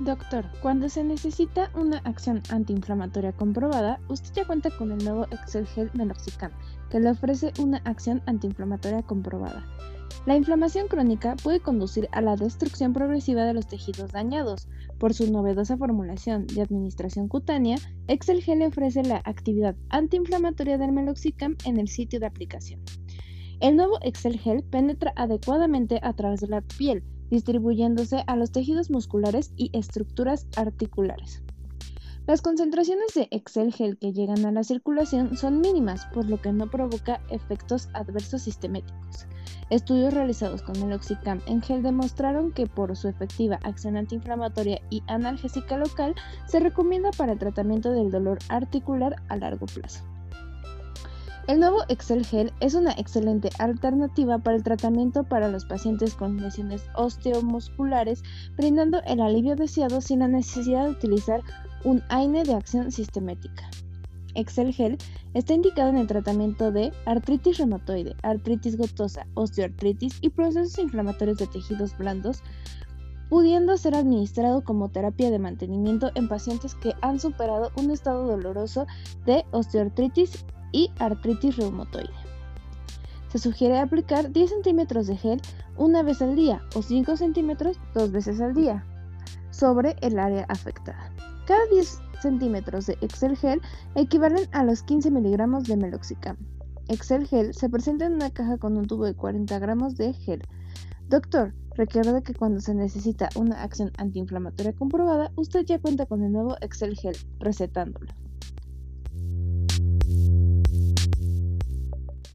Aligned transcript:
Doctor, 0.00 0.44
cuando 0.60 0.90
se 0.90 1.02
necesita 1.02 1.70
una 1.74 1.98
acción 1.98 2.42
antiinflamatoria 2.50 3.32
comprobada, 3.32 3.98
usted 4.08 4.30
ya 4.34 4.46
cuenta 4.46 4.68
con 4.70 4.92
el 4.92 5.02
nuevo 5.02 5.24
Excel 5.30 5.66
Gel 5.66 5.90
Meloxicam, 5.94 6.52
que 6.90 7.00
le 7.00 7.10
ofrece 7.10 7.54
una 7.58 7.78
acción 7.78 8.22
antiinflamatoria 8.26 9.02
comprobada. 9.02 9.64
La 10.26 10.36
inflamación 10.36 10.88
crónica 10.88 11.34
puede 11.42 11.60
conducir 11.60 12.08
a 12.12 12.20
la 12.20 12.36
destrucción 12.36 12.92
progresiva 12.92 13.44
de 13.44 13.54
los 13.54 13.68
tejidos 13.68 14.12
dañados. 14.12 14.68
Por 14.98 15.14
su 15.14 15.32
novedosa 15.32 15.78
formulación 15.78 16.46
de 16.46 16.60
administración 16.60 17.28
cutánea, 17.28 17.78
Excel 18.06 18.42
Gel 18.42 18.58
le 18.58 18.66
ofrece 18.66 19.02
la 19.02 19.22
actividad 19.24 19.76
antiinflamatoria 19.88 20.76
del 20.76 20.92
Meloxicam 20.92 21.56
en 21.64 21.78
el 21.78 21.88
sitio 21.88 22.20
de 22.20 22.26
aplicación. 22.26 22.82
El 23.60 23.76
nuevo 23.76 23.98
Excel 24.02 24.38
Gel 24.38 24.62
penetra 24.62 25.14
adecuadamente 25.16 26.00
a 26.02 26.12
través 26.12 26.40
de 26.40 26.48
la 26.48 26.60
piel, 26.60 27.02
distribuyéndose 27.30 28.24
a 28.26 28.36
los 28.36 28.52
tejidos 28.52 28.90
musculares 28.90 29.52
y 29.56 29.70
estructuras 29.72 30.46
articulares. 30.56 31.42
Las 32.26 32.42
concentraciones 32.42 33.14
de 33.14 33.28
Excel 33.30 33.72
gel 33.72 33.98
que 33.98 34.12
llegan 34.12 34.44
a 34.46 34.50
la 34.50 34.64
circulación 34.64 35.36
son 35.36 35.60
mínimas, 35.60 36.06
por 36.06 36.28
lo 36.28 36.42
que 36.42 36.52
no 36.52 36.68
provoca 36.68 37.20
efectos 37.30 37.88
adversos 37.92 38.42
sisteméticos. 38.42 39.26
Estudios 39.70 40.12
realizados 40.12 40.62
con 40.62 40.74
el 40.76 40.92
Oxicam 40.92 41.40
en 41.46 41.62
gel 41.62 41.84
demostraron 41.84 42.50
que 42.50 42.66
por 42.66 42.96
su 42.96 43.06
efectiva 43.06 43.60
acción 43.62 43.96
antiinflamatoria 43.96 44.80
y 44.90 45.04
analgésica 45.06 45.78
local 45.78 46.16
se 46.46 46.58
recomienda 46.58 47.12
para 47.12 47.32
el 47.32 47.38
tratamiento 47.38 47.92
del 47.92 48.10
dolor 48.10 48.38
articular 48.48 49.14
a 49.28 49.36
largo 49.36 49.66
plazo. 49.66 50.02
El 51.48 51.60
nuevo 51.60 51.84
Excel 51.88 52.26
Gel 52.26 52.52
es 52.58 52.74
una 52.74 52.90
excelente 52.94 53.50
alternativa 53.60 54.38
para 54.38 54.56
el 54.56 54.64
tratamiento 54.64 55.22
para 55.22 55.48
los 55.48 55.64
pacientes 55.64 56.14
con 56.14 56.38
lesiones 56.38 56.82
osteomusculares, 56.96 58.24
brindando 58.56 59.00
el 59.06 59.20
alivio 59.20 59.54
deseado 59.54 60.00
sin 60.00 60.18
la 60.18 60.28
necesidad 60.28 60.86
de 60.86 60.90
utilizar 60.90 61.42
un 61.84 62.02
AINE 62.08 62.42
de 62.42 62.54
acción 62.54 62.90
sistemática. 62.90 63.70
Excel 64.34 64.72
Gel 64.72 64.98
está 65.34 65.54
indicado 65.54 65.90
en 65.90 65.98
el 65.98 66.08
tratamiento 66.08 66.72
de 66.72 66.92
artritis 67.04 67.58
reumatoide, 67.58 68.16
artritis 68.24 68.76
gotosa, 68.76 69.24
osteoartritis 69.34 70.18
y 70.22 70.30
procesos 70.30 70.76
inflamatorios 70.80 71.38
de 71.38 71.46
tejidos 71.46 71.96
blandos, 71.96 72.42
pudiendo 73.28 73.76
ser 73.76 73.94
administrado 73.94 74.64
como 74.64 74.88
terapia 74.88 75.30
de 75.30 75.38
mantenimiento 75.38 76.10
en 76.16 76.28
pacientes 76.28 76.74
que 76.74 76.94
han 77.02 77.20
superado 77.20 77.70
un 77.76 77.92
estado 77.92 78.26
doloroso 78.26 78.88
de 79.26 79.44
osteoartritis 79.52 80.44
y 80.76 80.90
artritis 80.98 81.56
reumatoide. 81.56 82.12
Se 83.32 83.38
sugiere 83.38 83.78
aplicar 83.78 84.30
10 84.30 84.50
centímetros 84.50 85.06
de 85.06 85.16
gel 85.16 85.40
una 85.78 86.02
vez 86.02 86.20
al 86.20 86.36
día 86.36 86.60
o 86.74 86.82
5 86.82 87.16
centímetros 87.16 87.80
dos 87.94 88.12
veces 88.12 88.42
al 88.42 88.52
día 88.52 88.84
sobre 89.50 89.96
el 90.02 90.18
área 90.18 90.44
afectada. 90.50 91.10
Cada 91.46 91.64
10 91.72 92.02
centímetros 92.20 92.86
de 92.86 92.98
Excel 93.00 93.38
Gel 93.38 93.62
equivalen 93.94 94.46
a 94.52 94.64
los 94.64 94.82
15 94.82 95.10
miligramos 95.10 95.64
de 95.64 95.78
Meloxicam. 95.78 96.36
Excel 96.88 97.26
Gel 97.26 97.54
se 97.54 97.70
presenta 97.70 98.04
en 98.04 98.14
una 98.14 98.30
caja 98.30 98.58
con 98.58 98.76
un 98.76 98.86
tubo 98.86 99.06
de 99.06 99.14
40 99.14 99.58
gramos 99.58 99.96
de 99.96 100.12
gel. 100.12 100.42
Doctor, 101.08 101.54
recuerda 101.74 102.20
que 102.20 102.34
cuando 102.34 102.60
se 102.60 102.74
necesita 102.74 103.30
una 103.34 103.62
acción 103.62 103.92
antiinflamatoria 103.96 104.74
comprobada, 104.74 105.32
usted 105.36 105.64
ya 105.64 105.78
cuenta 105.78 106.04
con 106.04 106.22
el 106.22 106.32
nuevo 106.32 106.56
Excel 106.60 106.96
Gel, 106.96 107.16
recetándolo. 107.38 108.25